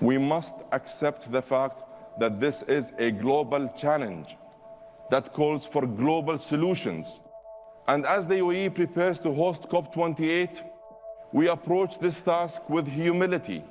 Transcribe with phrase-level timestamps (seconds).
[0.00, 1.82] We must accept the fact
[2.18, 4.36] that this is a global challenge
[5.10, 7.20] that calls for global solutions.
[7.86, 10.62] And as the UAE prepares to host COP28,
[11.32, 13.64] we approach this task with humility,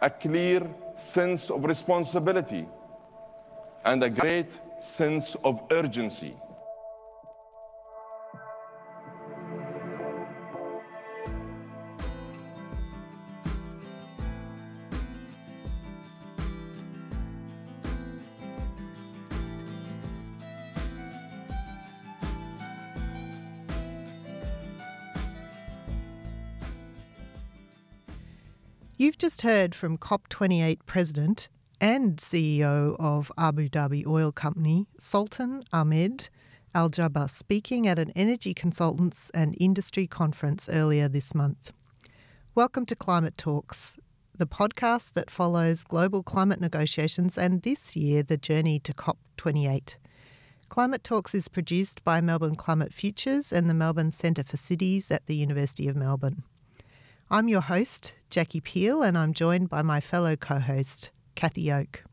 [0.00, 2.68] a clear sense of responsibility,
[3.84, 6.34] and a great sense of urgency.
[29.36, 36.30] Just heard from COP28 President and CEO of Abu Dhabi Oil Company, Sultan Ahmed
[36.74, 41.74] Al Jaber, speaking at an energy consultants and industry conference earlier this month.
[42.54, 43.98] Welcome to Climate Talks,
[44.34, 49.96] the podcast that follows global climate negotiations and this year the journey to COP28.
[50.70, 55.26] Climate Talks is produced by Melbourne Climate Futures and the Melbourne Centre for Cities at
[55.26, 56.42] the University of Melbourne.
[57.28, 62.04] I'm your host, Jackie Peel, and I'm joined by my fellow co host, Cathy Oke.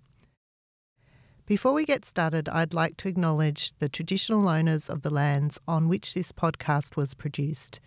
[1.45, 5.89] Before we get started, I'd like to acknowledge the traditional owners of the lands on
[5.89, 7.79] which this podcast was produced.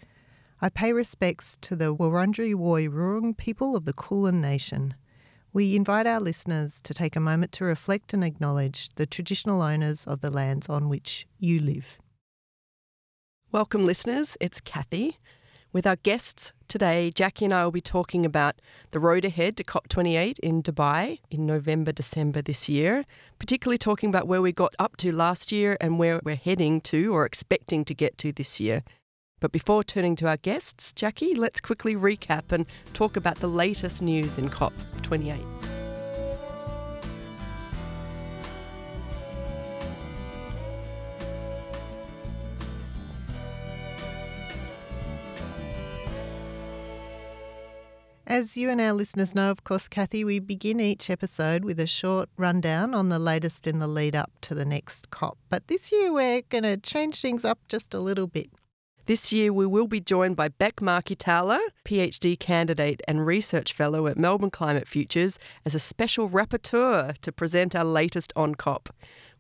[0.61, 4.95] I pay respects to the Wurundjeri Woi Wurrung people of the Kulin Nation.
[5.53, 10.05] We invite our listeners to take a moment to reflect and acknowledge the traditional owners
[10.05, 11.99] of the lands on which you live.
[13.53, 14.37] Welcome, listeners.
[14.41, 15.17] It's Cathy.
[15.77, 19.63] With our guests today, Jackie and I will be talking about the road ahead to
[19.63, 23.05] COP28 in Dubai in November, December this year,
[23.39, 27.13] particularly talking about where we got up to last year and where we're heading to
[27.15, 28.85] or expecting to get to this year.
[29.39, 34.01] But before turning to our guests, Jackie, let's quickly recap and talk about the latest
[34.01, 35.76] news in COP28.
[48.29, 51.87] As you and our listeners know, of course, Cathy, we begin each episode with a
[51.87, 55.39] short rundown on the latest in the lead up to the next COP.
[55.49, 58.51] But this year we're going to change things up just a little bit.
[59.05, 64.09] This year, we will be joined by Bek Markey Towler, PhD candidate and research fellow
[64.09, 68.89] at Melbourne Climate Futures, as a special rapporteur to present our latest on COP.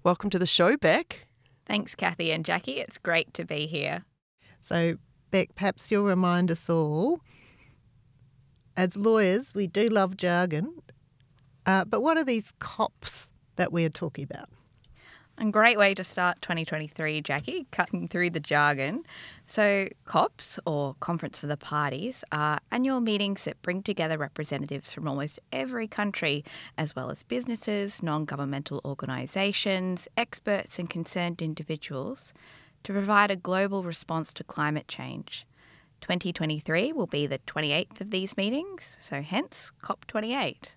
[0.04, 1.26] Welcome to the show, Bek.
[1.66, 2.78] Thanks, Cathy and Jackie.
[2.78, 4.04] It's great to be here.
[4.60, 4.98] So,
[5.32, 7.18] Bek, perhaps you'll remind us all
[8.76, 10.82] as lawyers, we do love jargon.
[11.64, 14.48] Uh, but what are these COPs that we're talking about?
[15.38, 19.04] A great way to start 2023, Jackie, cutting through the jargon.
[19.44, 25.06] So, COPs, or Conference for the Parties, are annual meetings that bring together representatives from
[25.06, 26.42] almost every country,
[26.78, 32.32] as well as businesses, non governmental organisations, experts, and concerned individuals,
[32.84, 35.46] to provide a global response to climate change.
[36.00, 40.70] 2023 will be the 28th of these meetings, so hence COP28.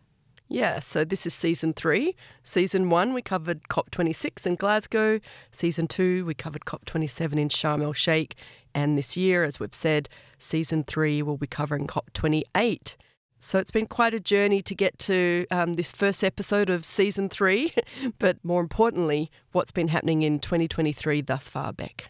[0.52, 2.16] Yeah, so this is season three.
[2.41, 5.19] Season one, we covered COP26 in Glasgow.
[5.52, 8.35] Season two, we covered COP27 in Sharm el Sheikh.
[8.74, 10.09] And this year, as we've said,
[10.40, 12.97] season three will be covering COP28.
[13.38, 17.29] So it's been quite a journey to get to um, this first episode of season
[17.29, 17.74] three,
[18.19, 22.08] but more importantly, what's been happening in 2023 thus far, Bek.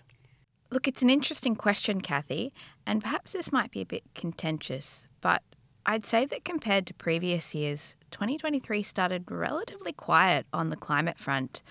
[0.72, 2.54] Look, it's an interesting question, Cathy,
[2.86, 5.42] and perhaps this might be a bit contentious, but
[5.84, 11.64] I'd say that compared to previous years, 2023 started relatively quiet on the climate front.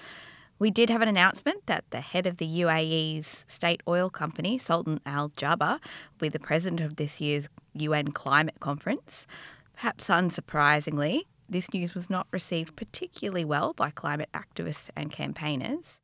[0.58, 5.00] We did have an announcement that the head of the UAE's state oil company, Sultan
[5.06, 9.28] Al Jaber, will be the president of this year's UN climate conference.
[9.74, 16.00] Perhaps unsurprisingly, this news was not received particularly well by climate activists and campaigners.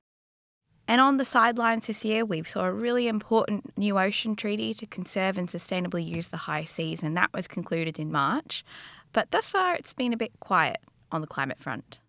[0.86, 4.86] And on the sidelines this year, we saw a really important new ocean treaty to
[4.86, 8.64] conserve and sustainably use the high seas, and that was concluded in March.
[9.12, 10.78] But thus far, it's been a bit quiet
[11.10, 12.00] on the climate front.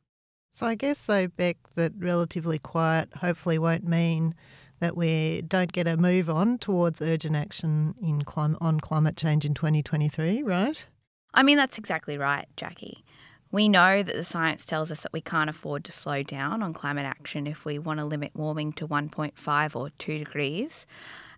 [0.52, 4.36] So I guess, so, Bek, that relatively quiet hopefully won't mean
[4.80, 9.46] that we don't get a move on towards urgent action in clim- on climate change
[9.46, 10.86] in 2023, right?
[11.34, 13.04] I mean, that's exactly right, Jackie.
[13.56, 16.74] We know that the science tells us that we can't afford to slow down on
[16.74, 20.86] climate action if we want to limit warming to 1.5 or 2 degrees.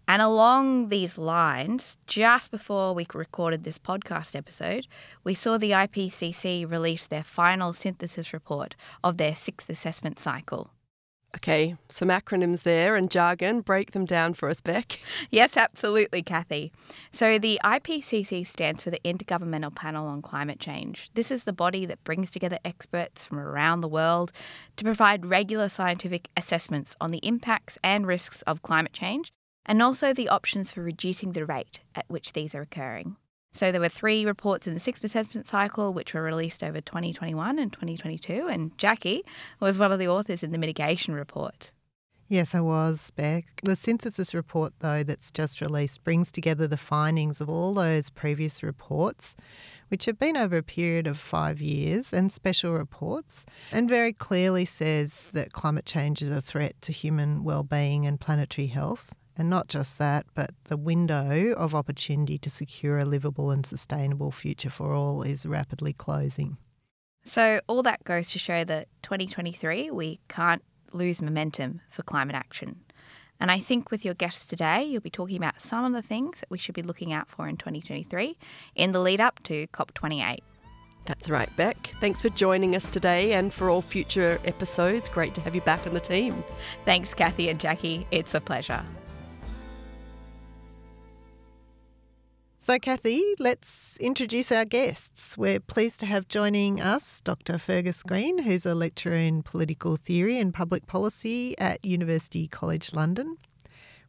[0.07, 4.87] And along these lines, just before we recorded this podcast episode,
[5.23, 10.71] we saw the IPCC release their final synthesis report of their sixth assessment cycle.
[11.37, 13.61] Okay, some acronyms there and jargon.
[13.61, 14.99] Break them down for us, Bek.
[15.29, 16.71] Yes, absolutely, Cathy.
[17.11, 21.11] So, the IPCC stands for the Intergovernmental Panel on Climate Change.
[21.13, 24.31] This is the body that brings together experts from around the world
[24.77, 29.31] to provide regular scientific assessments on the impacts and risks of climate change
[29.63, 33.15] and also the options for reducing the rate at which these are occurring.
[33.57, 37.57] So there were three reports in the six assessment cycle, which were released over 2021
[37.57, 39.24] and 2022, and Jackie
[39.59, 41.71] was one of the authors in the mitigation report.
[42.27, 43.45] Yes, I was, Bek.
[43.63, 48.62] The synthesis report, though, that's just released brings together the findings of all those previous
[48.62, 49.36] reports,
[49.88, 54.65] which have been over a period of five years, and special reports, and very clearly
[54.65, 59.15] says that climate change is a threat to human well-being and planetary health.
[59.37, 64.31] And not just that, but the window of opportunity to secure a livable and sustainable
[64.31, 66.57] future for all is rapidly closing.
[67.23, 72.77] So, all that goes to show that 2023, we can't lose momentum for climate action.
[73.39, 76.39] And I think with your guests today, you'll be talking about some of the things
[76.39, 78.37] that we should be looking out for in 2023
[78.75, 80.39] in the lead up to COP28.
[81.05, 81.91] That's right, Bek.
[82.01, 85.07] Thanks for joining us today and for all future episodes.
[85.07, 86.43] Great to have you back on the team.
[86.83, 88.07] Thanks, Cathy and Jackie.
[88.11, 88.83] It's a pleasure.
[92.67, 95.37] So, Cathy, let's introduce our guests.
[95.37, 97.57] We're pleased to have joining us Dr.
[97.57, 103.37] Fergus Green, who's a lecturer in political theory and public policy at University College London.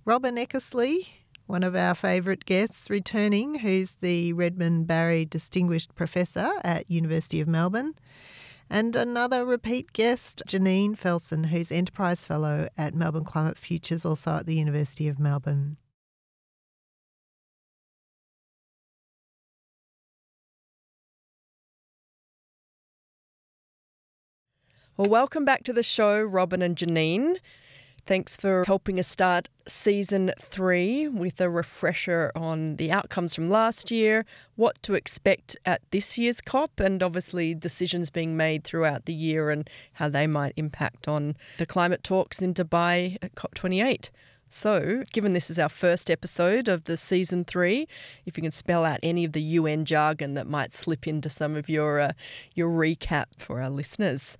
[0.05, 1.07] Robyn Eckersley,
[1.47, 7.47] one of our favourite guests returning, who's the Redmond Barry Distinguished Professor at University of
[7.47, 7.95] Melbourne.
[8.69, 14.47] And another repeat guest, Janine Felson, who's Enterprise Fellow at Melbourne Climate Futures, also at
[14.47, 15.77] the University of Melbourne.
[24.99, 27.37] Well, welcome back to the show, Robyn and Janine.
[28.05, 33.93] Thanks for helping us start season three with a refresher on the outcomes from last
[33.93, 39.15] year, what to expect at this year's COP, and obviously decisions being made throughout the
[39.15, 44.11] year and how they might impact on the climate talks in Dubai at COP28.
[44.49, 47.87] So, given this is our first episode of the season three,
[48.27, 51.55] if you can spell out any of the UN jargon that might slip into some
[51.55, 52.13] of your uh,
[52.57, 54.37] your recap for our listeners.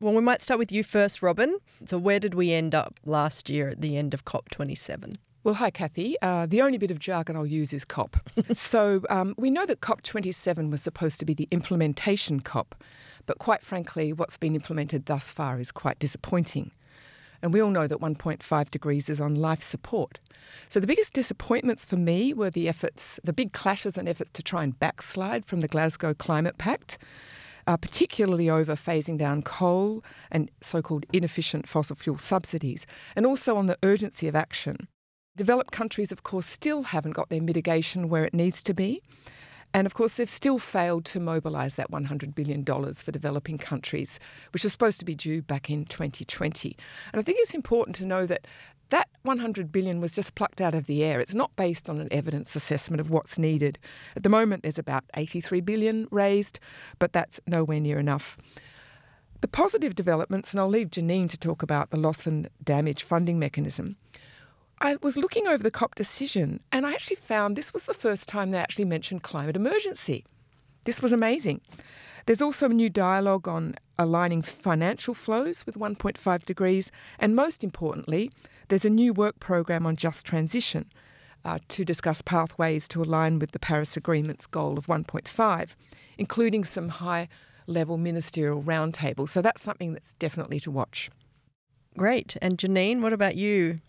[0.00, 1.58] Well, we might start with you first, Robyn.
[1.86, 5.16] So, where did we end up last year at the end of COP27?
[5.42, 6.14] Well, hi, Cathy.
[6.22, 8.16] Uh, the only bit of jargon I'll use is COP.
[8.54, 12.76] so, um, we know that COP27 was supposed to be the implementation COP,
[13.26, 16.70] but quite frankly, what's been implemented thus far is quite disappointing.
[17.42, 20.20] And we all know that 1.5 degrees is on life support.
[20.68, 24.44] So the biggest disappointments for me were the efforts, the big clashes and efforts to
[24.44, 26.98] try and backslide from the Glasgow Climate Pact
[27.76, 33.66] particularly over phasing down coal and so called inefficient fossil fuel subsidies, and also on
[33.66, 34.88] the urgency of action.
[35.36, 39.02] Developed countries, of course, still haven't got their mitigation where it needs to be.
[39.74, 44.18] And of course, they've still failed to mobilise that $100 billion for developing countries,
[44.52, 46.76] which was supposed to be due back in 2020.
[47.12, 48.46] And I think it's important to know that
[48.90, 51.20] that 100 billion was just plucked out of the air.
[51.20, 53.78] It's not based on an evidence assessment of what's needed.
[54.16, 56.58] At the moment, there's about 83 billion raised,
[56.98, 58.38] but that's nowhere near enough.
[59.40, 63.38] The positive developments, and I'll leave Janine to talk about the loss and damage funding
[63.38, 63.96] mechanism.
[64.80, 68.28] I was looking over the COP decision and I actually found this was the first
[68.28, 70.24] time they actually mentioned climate emergency.
[70.84, 71.60] This was amazing.
[72.26, 78.30] There's also a new dialogue on aligning financial flows with 1.5 degrees, and most importantly,
[78.68, 80.92] there's a new work program on just transition
[81.44, 85.74] uh, to discuss pathways to align with the Paris Agreement's goal of 1.5,
[86.18, 87.28] including some high
[87.66, 89.30] level ministerial roundtables.
[89.30, 91.10] So that's something that's definitely to watch.
[91.96, 92.36] Great.
[92.40, 93.80] And Janine, what about you?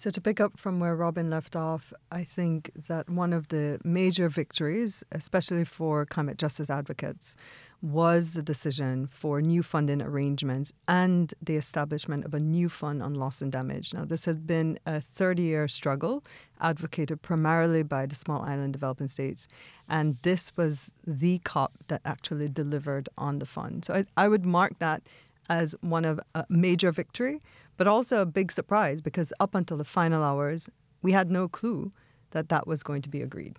[0.00, 3.80] So, to pick up from where Robyn left off, I think that one of the
[3.82, 7.36] major victories, especially for climate justice advocates,
[7.82, 13.14] was the decision for new funding arrangements and the establishment of a new fund on
[13.14, 13.92] loss and damage.
[13.92, 16.22] Now, this has been a 30 year struggle
[16.60, 19.48] advocated primarily by the small island developing states.
[19.88, 23.84] And this was the COP that actually delivered on the fund.
[23.84, 25.02] So, I, I would mark that
[25.48, 27.40] as one of a major victory
[27.78, 30.68] but also a big surprise because up until the final hours,
[31.00, 31.92] we had no clue
[32.32, 33.58] that that was going to be agreed.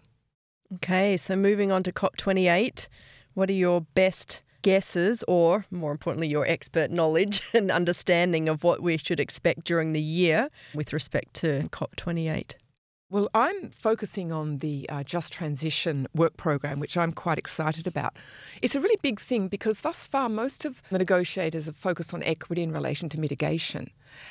[0.75, 2.87] Okay, so moving on to COP28,
[3.33, 8.83] what are your best guesses, or more importantly, your expert knowledge and understanding of what
[8.83, 12.53] we should expect during the year with respect to COP28?
[13.11, 18.15] Well, I'm focusing on the uh, Just Transition work program, which I'm quite excited about.
[18.61, 22.21] It's a really big thing because thus far, most of the negotiators have focused on
[22.21, 23.89] equity in relation to mitigation.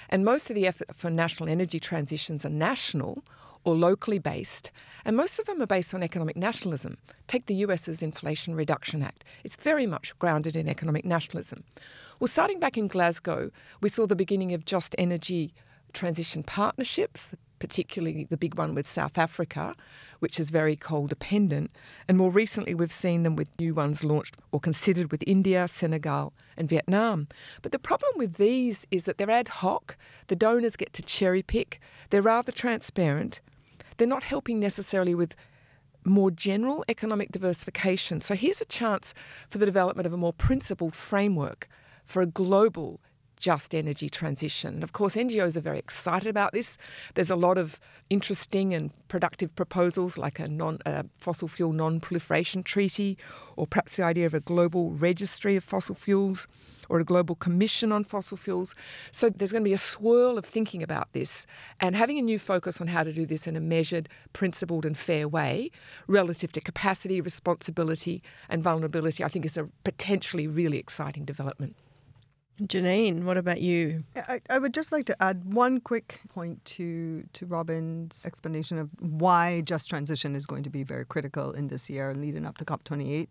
[0.08, 3.24] And most of the effort for national energy transitions are national
[3.64, 4.70] or locally based,
[5.04, 6.96] and most of them are based on economic nationalism.
[7.26, 9.24] Take the US's Inflation Reduction Act.
[9.44, 11.64] It's very much grounded in economic nationalism.
[12.18, 15.52] Well, starting back in Glasgow, we saw the beginning of just energy
[15.92, 17.28] transition partnerships,
[17.58, 19.74] particularly the big one with South Africa,
[20.18, 21.70] which is very coal dependent.
[22.06, 26.32] And more recently, we've seen them with new ones launched or considered with India, Senegal,
[26.56, 27.28] and Vietnam.
[27.62, 29.96] But the problem with these is that they're ad hoc,
[30.28, 33.40] the donors get to cherry pick, they're rather transparent,
[33.96, 35.34] they're not helping necessarily with
[36.04, 38.20] more general economic diversification.
[38.20, 39.14] So here's a chance
[39.48, 41.68] for the development of a more principled framework
[42.04, 43.00] for a global
[43.38, 44.82] just energy transition.
[44.82, 46.78] Of course, NGOs are very excited about this.
[47.14, 47.80] There's a lot of
[48.10, 50.78] interesting and productive proposals like a non,
[51.18, 53.16] fossil fuel non proliferation treaty,
[53.56, 56.46] or perhaps the idea of a global registry of fossil fuels,
[56.88, 58.74] or a global commission on fossil fuels.
[59.12, 61.46] So there's going to be a swirl of thinking about this
[61.80, 64.96] and having a new focus on how to do this in a measured, principled, and
[64.96, 65.70] fair way
[66.06, 71.76] relative to capacity, responsibility, and vulnerability, I think is a potentially really exciting development.
[72.62, 74.02] Janine, what about you?
[74.16, 78.90] I, I would just like to add one quick point to to Robyn's explanation of
[78.98, 82.64] why just transition is going to be very critical in this year leading up to
[82.64, 83.28] COP28.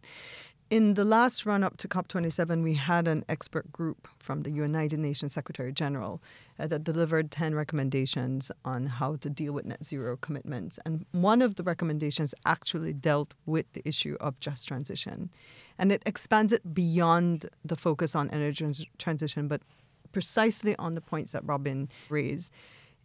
[0.70, 5.00] In the last run up to COP27, we had an expert group from the United
[5.00, 6.22] Nations Secretary General
[6.60, 10.78] uh, that delivered 10 recommendations on how to deal with net zero commitments.
[10.86, 15.30] And one of the recommendations actually dealt with the issue of just transition.
[15.80, 19.62] And it expands it beyond the focus on energy transition, but
[20.12, 22.52] precisely on the points that Robyn raised.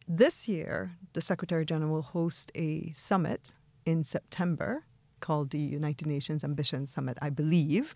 [0.09, 4.85] This year, the Secretary General will host a summit in September
[5.21, 7.95] called the United Nations Ambition Summit, I believe.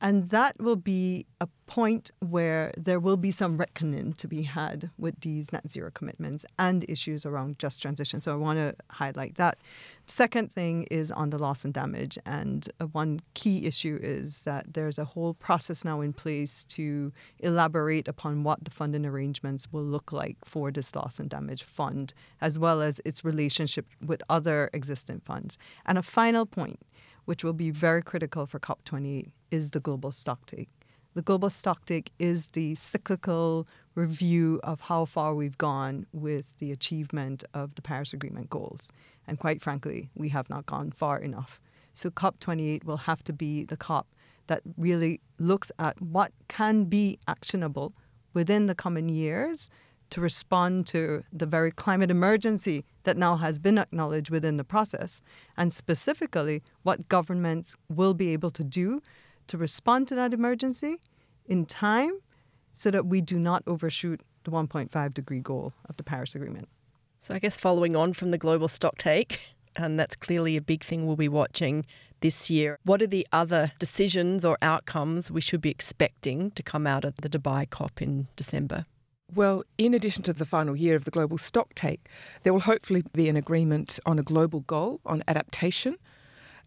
[0.00, 4.90] And that will be a point where there will be some reckoning to be had
[4.96, 8.20] with these net zero commitments and issues around just transition.
[8.20, 9.58] So I want to highlight that.
[10.10, 12.18] Second thing is on the loss and damage.
[12.26, 17.12] And uh, one key issue is that there's a whole process now in place to
[17.38, 22.12] elaborate upon what the funding arrangements will look like for this loss and damage fund,
[22.40, 25.56] as well as its relationship with other existing funds.
[25.86, 26.80] And a final point
[27.24, 30.66] which will be very critical for COP28, is the global stocktake.
[31.14, 37.44] The global stocktake is the cyclical review of how far we've gone with the achievement
[37.52, 38.92] of the Paris Agreement goals.
[39.30, 41.60] And quite frankly, we have not gone far enough.
[41.94, 44.08] So COP28 will have to be the COP
[44.48, 47.92] that really looks at what can be actionable
[48.34, 49.70] within the coming years
[50.10, 55.22] to respond to the very climate emergency that now has been acknowledged within the process,
[55.56, 59.00] and specifically what governments will be able to do
[59.46, 60.96] to respond to that emergency
[61.46, 62.18] in time
[62.74, 66.68] so that we do not overshoot the 1.5 degree goal of the Paris Agreement.
[67.22, 69.40] So, I guess following on from the global stock take,
[69.76, 71.84] and that's clearly a big thing we'll be watching
[72.20, 72.78] this year.
[72.84, 77.16] What are the other decisions or outcomes we should be expecting to come out of
[77.16, 78.86] the Dubai COP in December?
[79.34, 82.00] Well, in addition to the final year of the global stocktake,
[82.42, 85.96] there will hopefully be an agreement on a global goal on adaptation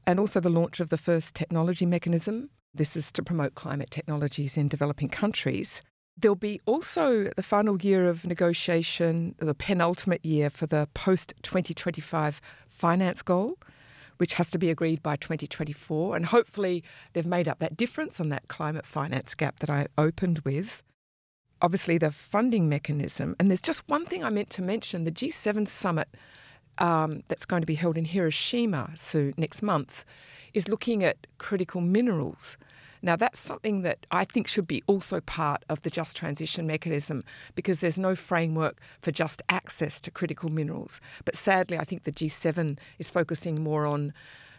[0.06, 2.52] and also the launch of the first technology mechanism.
[2.76, 5.82] This is to promote climate technologies in developing countries.
[6.15, 12.39] There'll be also the final year of negotiation, the penultimate year for the post 2025
[12.70, 13.58] finance goal,
[14.17, 16.15] which has to be agreed by 2024.
[16.15, 20.39] And hopefully, they've made up that difference on that climate finance gap that I opened
[20.39, 20.84] with
[21.63, 23.36] obviously the funding mechanism.
[23.39, 26.10] And there's just one thing I meant to mention the G7 summit
[26.77, 30.05] um, that's going to be held in Hiroshima soon, next month
[30.53, 32.58] is looking at critical minerals.
[33.06, 37.26] Now, that's something that I think should be also part of the just transition mechanism
[37.54, 41.02] because there's no framework for just access to critical minerals.
[41.26, 44.14] But sadly, I think the G7 is focusing more on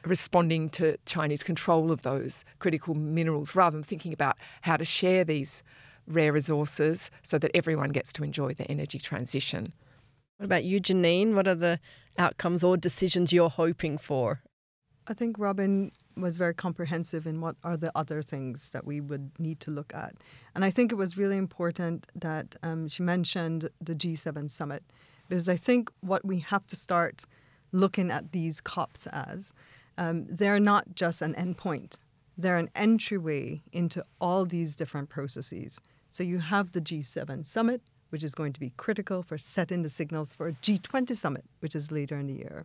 [0.05, 5.25] responding to Chinese control of those critical minerals rather than thinking about how to share
[5.25, 5.63] these
[6.07, 9.73] rare resources so that everyone gets to enjoy the energy transition.
[10.37, 11.33] What about you, Janine?
[11.33, 11.81] What are the
[12.19, 14.43] outcomes or decisions you're hoping for?
[15.07, 19.31] I think Robyn was very comprehensive in what are the other things that we would
[19.39, 20.15] need to look at.
[20.55, 24.85] And I think it was really important that um, she mentioned the G7 summit
[25.29, 27.25] because I think what we have to start
[27.73, 29.53] looking at these COPs as,
[29.99, 31.95] um, they're not just an endpoint,
[32.37, 35.81] they're an entryway into all these different processes.
[36.09, 39.89] So you have the G7 summit, which is going to be critical for setting the
[39.89, 42.65] signals for a G20 summit, which is later in the year.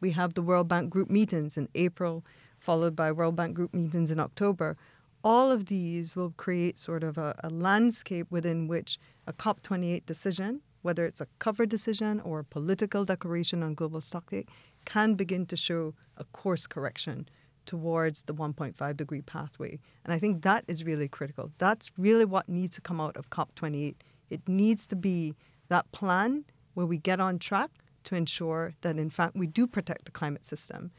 [0.00, 2.24] We have the World Bank Group meetings in April,
[2.60, 4.76] followed by World Bank Group meetings in October.
[5.22, 10.62] all of these will create sort of a, a landscape within which a COP28 decision,
[10.80, 14.48] whether it's a cover decision or a political declaration on global stocktake,
[14.86, 17.28] can begin to show a course correction
[17.66, 19.78] towards the 1.5 degree pathway.
[20.04, 21.52] And I think that is really critical.
[21.58, 23.96] That's really what needs to come out of COP28.
[24.30, 25.34] It needs to be
[25.68, 27.70] that plan where we get on track
[28.04, 30.90] to ensure that, in fact, we do protect the climate system.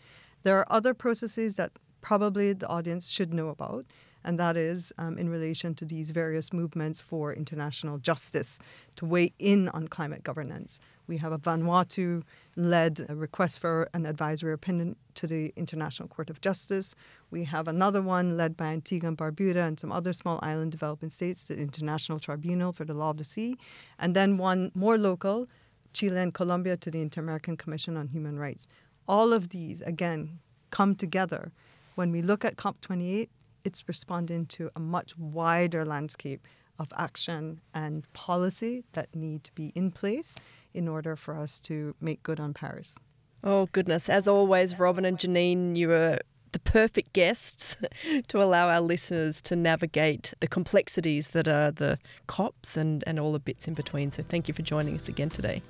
[0.44, 1.72] There are other processes that
[2.02, 3.86] probably the audience should know about
[4.24, 8.60] and that is um, in relation to these various movements for international justice
[8.96, 10.80] to weigh in on climate governance.
[11.08, 12.24] We have a Vanuatu
[12.56, 16.96] led request for an advisory opinion to the International Court of Justice.
[17.32, 21.10] We have another one led by Antigua and Barbuda and some other small island developing
[21.10, 23.58] states, the International Tribunal for the Law of the Sea.
[24.00, 25.48] And then one more local,
[25.94, 28.68] Chile and Colombia, to the Inter American Commission on Human Rights.
[29.12, 30.40] All of these, again,
[30.70, 31.52] come together.
[31.96, 33.28] When we look at COP28,
[33.66, 36.48] it's responding to a much wider landscape
[36.80, 40.38] of action and policy that need to be in place
[40.74, 42.96] in order for us to make good on Paris.
[43.44, 44.08] Oh, goodness.
[44.08, 46.20] As always, Robyn and Janine, you are
[46.54, 47.76] the perfect guests
[48.30, 53.34] to allow our listeners to navigate the complexities that are the COPs and, and all
[53.34, 54.10] the bits in between.
[54.14, 55.62] So thank you for joining us again today.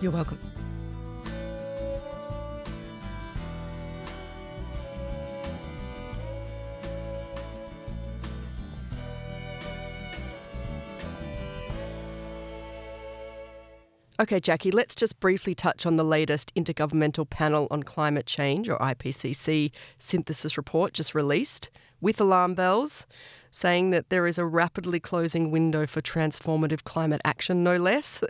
[0.00, 0.40] You're welcome.
[14.22, 18.78] Okay, Jackie, let's just briefly touch on the latest Intergovernmental Panel on Climate Change, or
[18.78, 23.08] IPCC, synthesis report just released with alarm bells
[23.50, 28.22] saying that there is a rapidly closing window for transformative climate action, no less.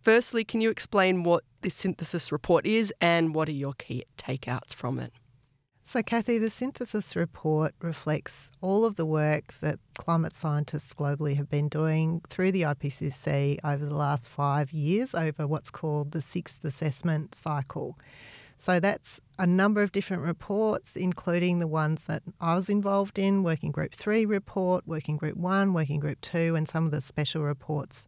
[0.00, 4.74] Firstly, can you explain what this synthesis report is and what are your key takeouts
[4.74, 5.12] from it?
[5.90, 11.50] So, Cathy, the synthesis report reflects all of the work that climate scientists globally have
[11.50, 16.64] been doing through the IPCC over the last five years over what's called the sixth
[16.64, 17.98] assessment cycle.
[18.56, 23.42] So, that's a number of different reports, including the ones that I was involved in
[23.42, 27.42] Working Group 3 report, Working Group 1, Working Group 2, and some of the special
[27.42, 28.06] reports.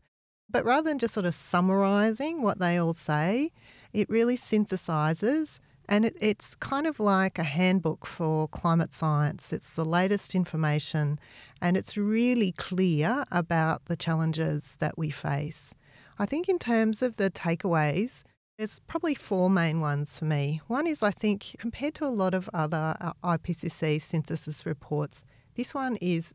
[0.49, 3.51] But rather than just sort of summarising what they all say,
[3.93, 9.53] it really synthesises and it, it's kind of like a handbook for climate science.
[9.53, 11.19] It's the latest information
[11.61, 15.75] and it's really clear about the challenges that we face.
[16.19, 18.23] I think, in terms of the takeaways,
[18.59, 20.61] there's probably four main ones for me.
[20.69, 25.25] One is I think, compared to a lot of other uh, IPCC synthesis reports,
[25.57, 26.33] this one is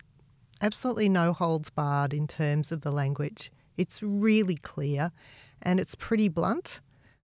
[0.61, 3.51] absolutely no holds barred in terms of the language.
[3.77, 5.11] It's really clear
[5.61, 6.81] and it's pretty blunt.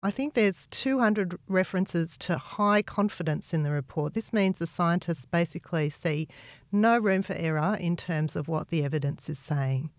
[0.03, 4.13] I think there's 200 references to high confidence in the report.
[4.13, 6.27] This means the scientists basically see
[6.71, 9.89] no room for error in terms of what the evidence is saying.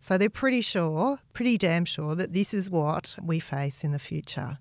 [0.00, 3.98] So they're pretty sure, pretty damn sure, that this is what we face in the
[3.98, 4.58] future.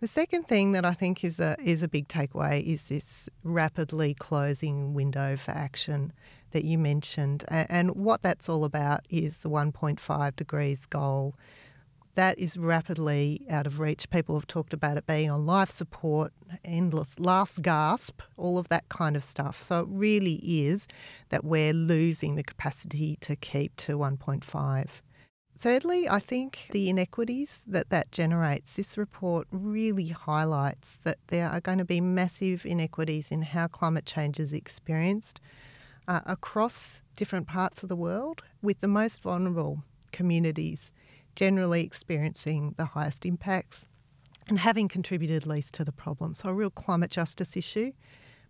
[0.00, 4.12] The second thing that I think is a is a big takeaway is this rapidly
[4.12, 6.12] closing window for action
[6.50, 11.34] that you mentioned, and what that's all about is the 1.5 degrees goal
[12.16, 14.10] that is rapidly out of reach.
[14.10, 16.32] People have talked about it being on life support,
[16.64, 19.62] endless last gasp, all of that kind of stuff.
[19.62, 20.88] So it really is
[21.28, 24.86] that we're losing the capacity to keep to 1.5.
[25.58, 31.60] Thirdly, I think the inequities that that generates, this report really highlights that there are
[31.60, 35.40] going to be massive inequities in how climate change is experienced
[36.08, 40.90] uh, across different parts of the world, with the most vulnerable communities
[41.36, 43.84] generally experiencing the highest impacts
[44.48, 46.34] and having contributed least to the problem.
[46.34, 47.92] So, a real climate justice issue.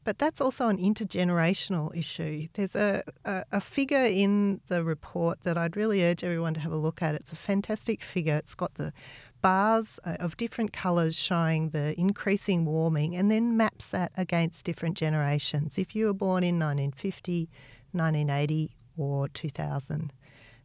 [0.04, 2.46] But that's also an intergenerational issue.
[2.52, 6.70] There's a, a, a, figure in the report that I'd really urge everyone to have
[6.70, 7.16] a look at.
[7.16, 8.36] It's a fantastic figure.
[8.36, 8.92] It's got the
[9.42, 14.96] bars uh, of different colours showing the increasing warming and then maps that against different
[14.96, 15.76] generations.
[15.76, 17.48] If you were born in 1950,
[17.90, 20.12] 1980, or 2000.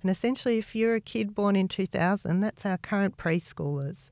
[0.02, 4.10] And essentially, if you're a kid born in 2000, that's our current preschoolers.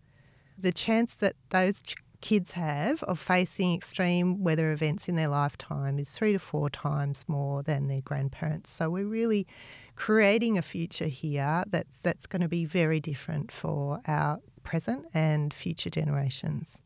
[0.58, 5.98] The chance that those ch- kids have of facing extreme weather events in their lifetime
[5.98, 8.70] is three to four times more than their grandparents.
[8.70, 9.48] So we're really
[9.96, 15.54] creating a future here that's that's going to be very different for our present and
[15.54, 16.78] future generations.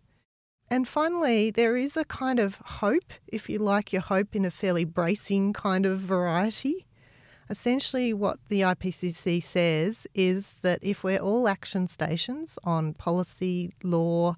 [0.69, 4.51] And finally, there is a kind of hope, if you like your hope in a
[4.51, 6.85] fairly bracing kind of variety.
[7.53, 14.35] Essentially, what the IPCC says is that if we're all action stations on policy, law,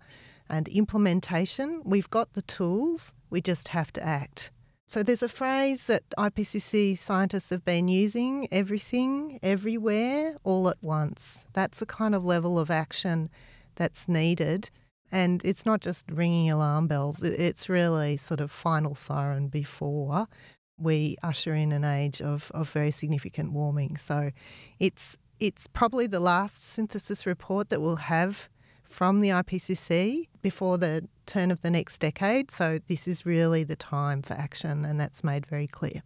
[0.50, 4.52] and implementation, we've got the tools, we just have to act.
[4.86, 11.46] So there's a phrase that IPCC scientists have been using everything, everywhere, all at once.
[11.54, 13.30] That's the kind of level of action
[13.76, 14.70] that's needed.
[15.10, 20.28] And it's not just ringing alarm bells, it's really sort of final siren before
[20.78, 23.98] we usher in an age of, of very significant warming.
[23.98, 24.32] So
[24.80, 28.48] it's it's probably the last synthesis report that we'll have
[28.84, 32.50] from the IPCC before the turn of the next decade.
[32.50, 36.04] So this is really the time for action, and that's made very clear.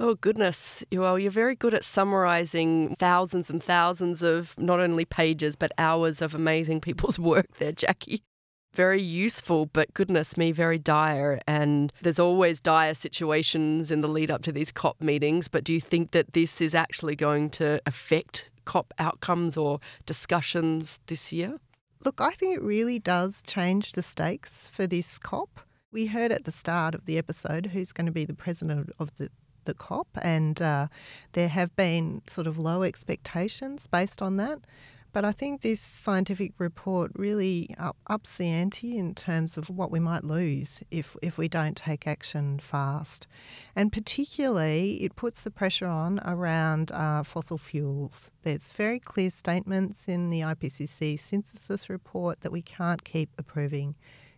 [0.00, 0.84] Oh, goodness.
[0.92, 6.22] Well, you're very good at summarising thousands and thousands of not only pages, but hours
[6.22, 8.22] of amazing people's work there, Jackie.
[8.78, 11.40] Very useful, but goodness me, very dire.
[11.48, 15.48] And there's always dire situations in the lead up to these COP meetings.
[15.48, 21.00] But do you think that this is actually going to affect COP outcomes or discussions
[21.08, 21.58] this year?
[22.04, 25.58] Look, I think it really does change the stakes for this COP.
[25.90, 29.12] We heard at the start of the episode who's going to be the president of
[29.16, 29.28] the,
[29.64, 30.86] the COP, and uh,
[31.32, 34.60] there have been sort of low expectations based on that.
[35.12, 39.90] But I think this scientific report really up, ups the ante in terms of what
[39.90, 43.26] we might lose if, if we don't take action fast.
[43.74, 48.30] And particularly, it puts the pressure on around uh, fossil fuels.
[48.42, 53.94] There's very clear statements in the IPCC synthesis report that we can't keep approving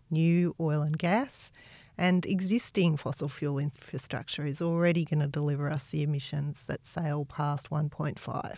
[0.09, 1.51] new oil and gas.
[1.99, 7.25] And existing fossil fuel infrastructure is already going to deliver us the emissions that sail
[7.27, 8.57] past 1.5.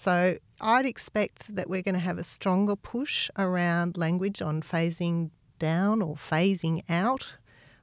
[0.00, 5.30] So I'd expect that we're going to have a stronger push around language on phasing
[5.58, 7.34] down or phasing out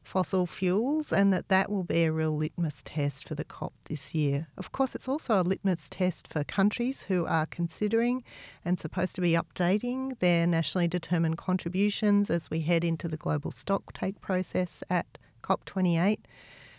[0.02, 4.16] fossil fuels and that that will be a real litmus test for the COP this
[4.16, 4.48] year.
[4.58, 8.24] Of course, it's also a litmus test for countries who are considering
[8.64, 13.52] and supposed to be updating their nationally determined contributions as we head into the global
[13.52, 16.20] stock take process at COP28.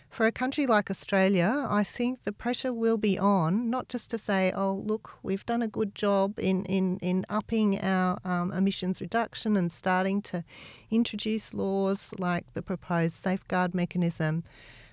[0.09, 4.17] For a country like Australia, I think the pressure will be on, not just to
[4.17, 8.99] say, oh, look, we've done a good job in, in, in upping our um, emissions
[8.99, 10.43] reduction and starting to
[10.89, 14.43] introduce laws like the proposed safeguard mechanism.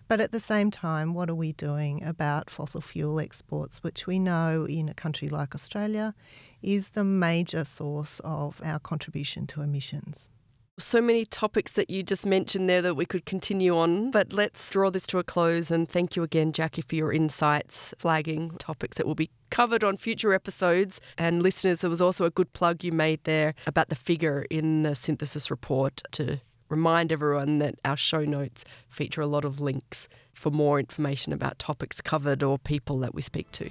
[0.08, 4.18] But at the same time, what are we doing about fossil fuel exports, which we
[4.18, 6.14] know in a country like Australia
[6.60, 10.28] is the major source of our contribution to emissions?
[10.76, 14.68] So many topics that you just mentioned there that we could continue on, but let's
[14.70, 15.70] draw this to a close.
[15.70, 19.96] And thank you again, Jackie, for your insights, flagging topics that will be covered on
[19.96, 21.00] future episodes.
[21.16, 24.82] And listeners, there was also a good plug you made there about the figure in
[24.82, 30.08] the synthesis report to remind everyone that our show notes feature a lot of links
[30.32, 33.70] for more information about topics covered or people that we speak to.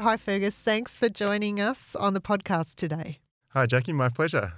[0.00, 0.54] Hi, Fergus.
[0.54, 3.18] Thanks for joining us on the podcast today.
[3.48, 3.92] Hi, Jackie.
[3.92, 4.52] My pleasure.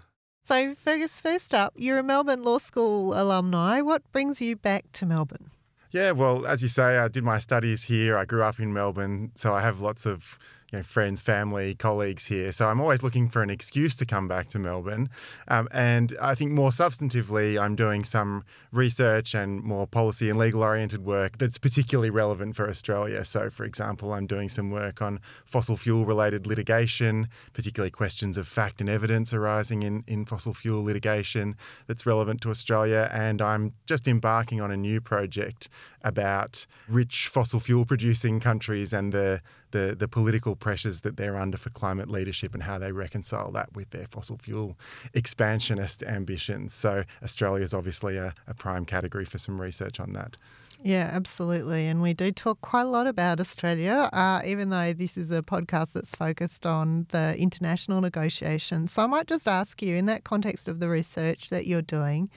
[0.44, 3.80] So, Fergus, first up, you're a Melbourne Law School alumni.
[3.80, 5.50] What brings you back to Melbourne?
[5.92, 8.18] Yeah, well, as you say, I did my studies here.
[8.18, 10.38] I grew up in Melbourne, so I have lots of
[10.72, 12.52] you know, friends, family, colleagues here.
[12.52, 15.10] So I'm always looking for an excuse to come back to Melbourne.
[15.48, 20.62] Um, and I think more substantively, I'm doing some research and more policy and legal
[20.62, 23.24] oriented work that's particularly relevant for Australia.
[23.24, 28.46] So, for example, I'm doing some work on fossil fuel related litigation, particularly questions of
[28.46, 31.56] fact and evidence arising in, in fossil fuel litigation
[31.86, 33.10] that's relevant to Australia.
[33.12, 35.68] And I'm just embarking on a new project
[36.02, 39.40] about rich fossil fuel producing countries and the
[39.72, 43.72] the, the political pressures that they're under for climate leadership and how they reconcile that
[43.72, 44.76] with their fossil fuel
[45.14, 46.74] expansionist ambitions.
[46.74, 50.36] So Australia is obviously a, a prime category for some research on that.
[50.82, 51.86] Yeah, absolutely.
[51.86, 55.42] And we do talk quite a lot about Australia, uh, even though this is a
[55.42, 58.92] podcast that's focused on the international negotiations.
[58.92, 62.30] So I might just ask you, in that context of the research that you're doing,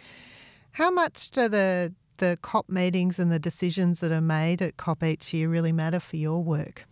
[0.71, 5.03] how much do the the COP meetings and the decisions that are made at COP
[5.03, 6.85] each year really matter for your work?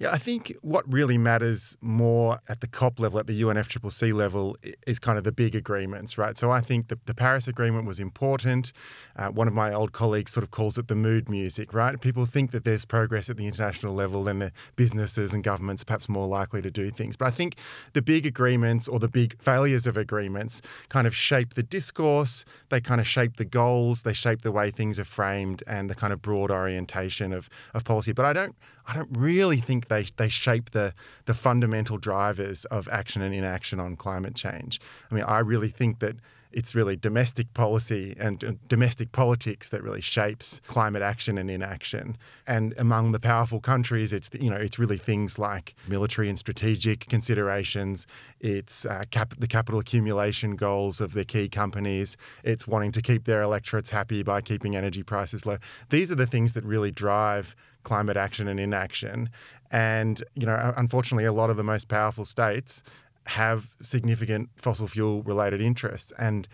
[0.00, 4.56] Yeah, I think what really matters more at the COP level, at the UNFCCC level,
[4.86, 6.38] is kind of the big agreements, right?
[6.38, 8.72] So I think the, the Paris Agreement was important.
[9.16, 12.00] Uh, one of my old colleagues sort of calls it the mood music, right?
[12.00, 16.08] People think that there's progress at the international level, then the businesses and governments perhaps
[16.08, 17.14] more likely to do things.
[17.14, 17.56] But I think
[17.92, 22.80] the big agreements or the big failures of agreements kind of shape the discourse, they
[22.80, 26.14] kind of shape the goals, they shape the way things are framed and the kind
[26.14, 28.14] of broad orientation of, of policy.
[28.14, 30.94] But I don't I don't really think they, they shape the,
[31.26, 34.80] the fundamental drivers of action and inaction on climate change.
[35.10, 36.16] I mean, I really think that
[36.52, 42.16] it's really domestic policy and domestic politics that really shapes climate action and inaction.
[42.46, 47.08] And among the powerful countries, it's you know it's really things like military and strategic
[47.08, 48.06] considerations.
[48.40, 52.16] It's uh, cap- the capital accumulation goals of the key companies.
[52.42, 55.58] It's wanting to keep their electorates happy by keeping energy prices low.
[55.90, 59.30] These are the things that really drive climate action and inaction.
[59.70, 62.82] And you know, unfortunately, a lot of the most powerful states
[63.26, 66.12] have significant fossil fuel related interests.
[66.18, 66.48] And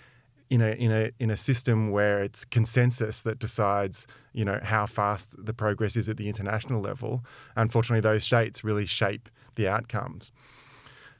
[0.50, 4.86] in a in a in a system where it's consensus that decides you know how
[4.86, 7.24] fast the progress is at the international level
[7.56, 10.32] unfortunately those states really shape the outcomes.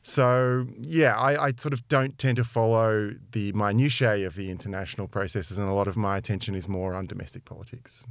[0.03, 5.09] So yeah I, I sort of don't tend to follow the minutiae of the international
[5.09, 8.05] processes and a lot of my attention is more on domestic politics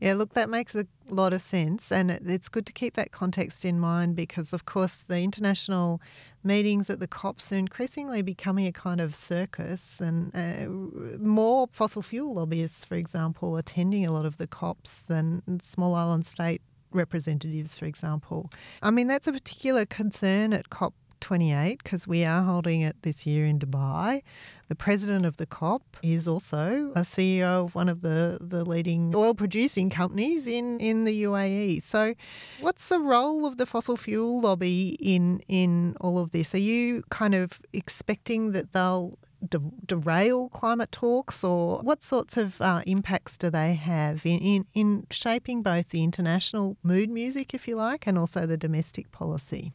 [0.00, 1.92] yeah, look, that makes a lot of sense.
[1.92, 6.00] And it's good to keep that context in mind because, of course, the international
[6.42, 12.00] meetings at the COPs are increasingly becoming a kind of circus, and uh, more fossil
[12.00, 17.76] fuel lobbyists, for example, attending a lot of the COPs than small island state representatives,
[17.76, 18.50] for example.
[18.82, 23.26] I mean, that's a particular concern at COP 28 because we are holding it this
[23.26, 24.22] year in Dubai.
[24.68, 29.12] The president of the COP is also a CEO of one of the, the leading
[29.14, 31.82] oil producing companies in, in the UAE.
[31.82, 32.14] So,
[32.60, 36.54] what's the role of the fossil fuel lobby in, in all of this?
[36.54, 42.60] Are you kind of expecting that they'll de- derail climate talks, or what sorts of
[42.60, 47.66] uh, impacts do they have in, in, in shaping both the international mood music, if
[47.66, 49.72] you like, and also the domestic policy?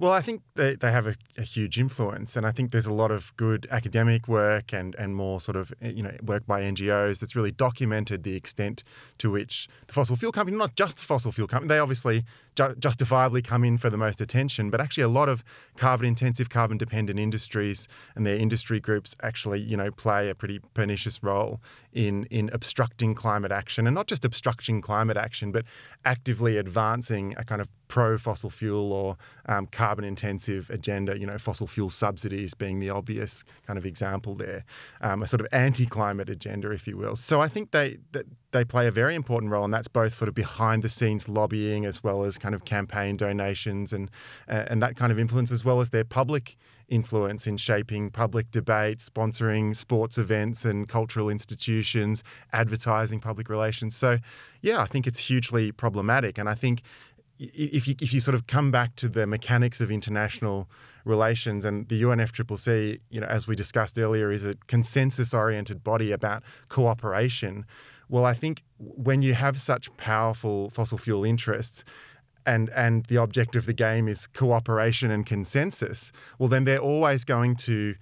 [0.00, 2.92] Well, I think they, they have a, a, huge influence, and I think there's a
[2.92, 6.62] lot of good academic work and, and more sort of eh, you know work by
[6.62, 8.84] NGOs that's really documented the extent
[9.18, 12.22] to which the fossil fuel company, not just the fossil fuel company, they obviously
[12.54, 15.42] ju- justifiably come in for the most attention, but actually a lot of
[15.76, 20.60] carbon intensive, carbon dependent industries and their industry groups actually you know play a pretty
[20.74, 21.60] pernicious role
[21.92, 25.64] in in obstructing climate action, and not just obstructing climate action, but
[26.04, 31.38] actively advancing a kind of pro fossil fuel or um, carbon intensive agenda, you know,
[31.38, 34.64] fossil fuel subsidies being the obvious kind of example there,
[35.00, 37.16] um, a sort of anti climate agenda, if you will.
[37.16, 37.96] So I think they,
[38.52, 41.84] they play a very important role, and that's both sort of behind the scenes lobbying
[41.84, 44.10] as well as kind of campaign donations and,
[44.48, 46.56] uh, and that kind of influence, as well as their public
[46.88, 53.94] influence in shaping public debate, sponsoring sports events and cultural institutions, advertising, public relations.
[53.94, 54.18] So,
[54.62, 56.38] yeah, I think it's hugely problematic.
[56.38, 56.82] And I think
[57.38, 60.68] if you if you sort of come back to the mechanics of international
[61.04, 66.42] relations and the UNFCCC, you know, as we discussed earlier, is a consensus-oriented body about
[66.68, 67.64] cooperation.
[68.08, 71.84] Well, I think when you have such powerful fossil fuel interests,
[72.44, 77.24] and and the object of the game is cooperation and consensus, well, then they're always
[77.24, 77.94] going to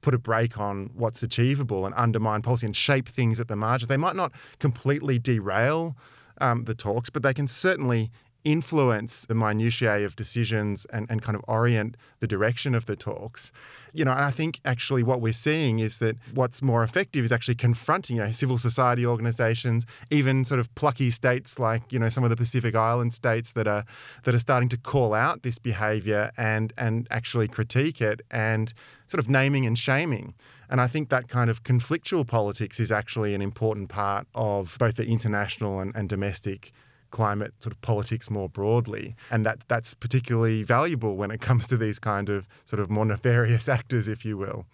[0.00, 3.88] put a brake on what's achievable and undermine policy and shape things at the margins.
[3.88, 5.96] They might not completely derail
[6.40, 8.10] um, the talks, but they can certainly
[8.44, 13.52] influence the minutiae of decisions and, and kind of orient the direction of the talks.
[13.92, 17.32] You know, and I think actually what we're seeing is that what's more effective is
[17.32, 22.08] actually confronting, you know, civil society organizations, even sort of plucky states like, you know,
[22.08, 23.84] some of the Pacific Island states that are
[24.24, 28.72] that are starting to call out this behavior and and actually critique it and
[29.06, 30.34] sort of naming and shaming.
[30.70, 34.96] And I think that kind of conflictual politics is actually an important part of both
[34.96, 36.72] the international and, and domestic
[37.12, 39.14] climate sort of politics more broadly.
[39.30, 43.06] And that that's particularly valuable when it comes to these kind of sort of more
[43.06, 44.66] nefarious actors, if you will.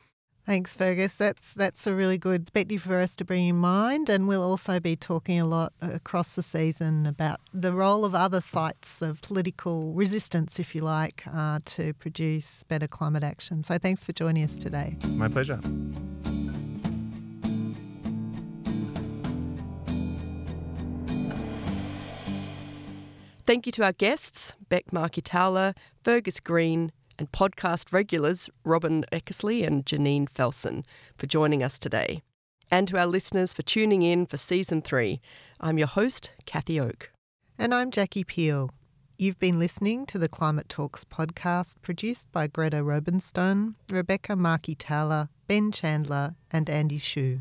[0.48, 1.14] Thanks, Fergus.
[1.14, 4.80] That's that's a really good perspective for us to bring in mind, and we'll also
[4.80, 9.92] be talking a lot across the season about the role of other sites of political
[9.92, 13.62] resistance, if you like, uh, to produce better climate action.
[13.62, 14.96] So, thanks for joining us today.
[15.16, 15.60] My pleasure.
[23.48, 25.72] Thank you to our guests, Bek Markey-Towler,
[26.04, 30.84] Fergus Green, and podcast regulars Robyn Eckersley and Janine Felson
[31.16, 32.20] for joining us today.
[32.70, 35.22] And to our listeners for tuning in for season three.
[35.62, 37.10] I'm your host, Cathy Oke.
[37.58, 38.68] And I'm Jackie Peel.
[39.16, 45.72] You've been listening to the Climate Talks podcast produced by Greta Robenstone, Rebecca Markey-Towler, Ben
[45.72, 47.40] Chandler, and Andy Shu.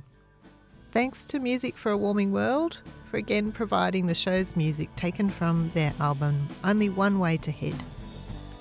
[0.92, 2.78] Thanks to Music for a Warming World
[3.12, 7.76] for again providing the show's music taken from their album Only One Way to Head.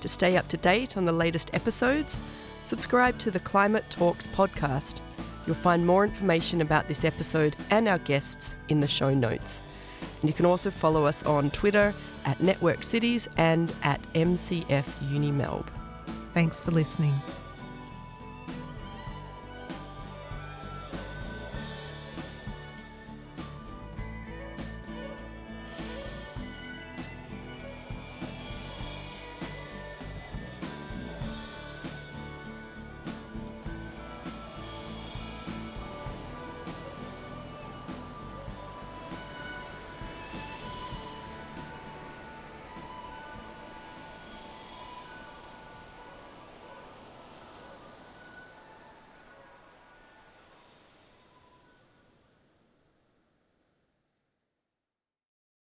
[0.01, 2.21] To stay up to date on the latest episodes,
[2.63, 5.01] subscribe to the Climate Talks podcast.
[5.45, 9.61] You'll find more information about this episode and our guests in the show notes.
[10.21, 11.93] And you can also follow us on Twitter
[12.25, 15.65] at Network Cities and at MCF Uni Melb.
[16.33, 17.13] Thanks for listening.